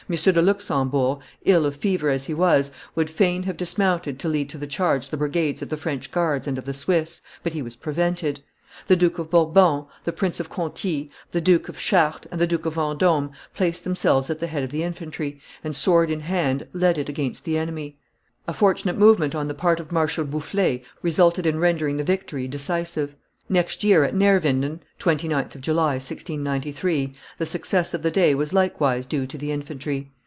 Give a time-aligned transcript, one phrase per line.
[0.09, 4.57] de Luxembourg, ill of fever as he was, would fain have dismounted to lead to
[4.57, 7.77] the charge the brigades of the French guards and of the Swiss, but he was
[7.77, 8.41] prevented;
[8.87, 12.65] the Duke of Bourbon, the Prince of Conti, the Duke of Chartres, and the Duke
[12.65, 16.97] of Vendome, placed themselves at the head of the infantry, and, sword in hand, led
[16.97, 17.97] it against the enemy;
[18.49, 23.15] a fortunate movement on the part of Marshal Boufflers resulted in rendering the victory decisive.
[23.49, 29.05] Next year at Neerwinden (29th of July, 1693) the success of the day was likewise
[29.05, 30.09] due to the infantry.